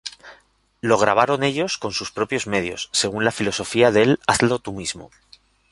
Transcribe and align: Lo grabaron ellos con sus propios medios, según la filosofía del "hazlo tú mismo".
Lo 0.81 0.97
grabaron 0.97 1.43
ellos 1.43 1.77
con 1.77 1.91
sus 1.91 2.09
propios 2.11 2.47
medios, 2.47 2.89
según 2.91 3.23
la 3.23 3.29
filosofía 3.29 3.91
del 3.91 4.19
"hazlo 4.25 4.57
tú 4.57 4.73
mismo". 4.73 5.11